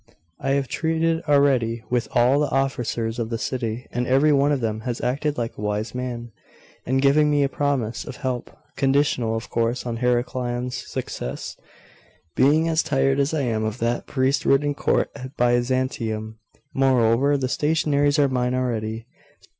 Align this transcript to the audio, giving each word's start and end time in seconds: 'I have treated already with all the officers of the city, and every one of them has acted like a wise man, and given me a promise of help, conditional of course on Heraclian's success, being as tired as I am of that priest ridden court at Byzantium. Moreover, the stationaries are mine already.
'I 0.39 0.49
have 0.53 0.67
treated 0.67 1.21
already 1.29 1.83
with 1.91 2.07
all 2.13 2.39
the 2.39 2.49
officers 2.49 3.19
of 3.19 3.29
the 3.29 3.37
city, 3.37 3.85
and 3.91 4.07
every 4.07 4.31
one 4.33 4.51
of 4.51 4.59
them 4.59 4.79
has 4.79 4.99
acted 5.01 5.37
like 5.37 5.55
a 5.55 5.61
wise 5.61 5.93
man, 5.93 6.31
and 6.87 7.03
given 7.03 7.29
me 7.29 7.43
a 7.43 7.47
promise 7.49 8.03
of 8.03 8.15
help, 8.15 8.49
conditional 8.75 9.35
of 9.35 9.51
course 9.51 9.85
on 9.85 9.97
Heraclian's 9.97 10.75
success, 10.89 11.55
being 12.35 12.67
as 12.67 12.81
tired 12.81 13.19
as 13.19 13.31
I 13.31 13.41
am 13.41 13.63
of 13.63 13.77
that 13.77 14.07
priest 14.07 14.43
ridden 14.43 14.73
court 14.73 15.11
at 15.15 15.37
Byzantium. 15.37 16.39
Moreover, 16.73 17.37
the 17.37 17.45
stationaries 17.45 18.17
are 18.17 18.27
mine 18.27 18.55
already. 18.55 19.05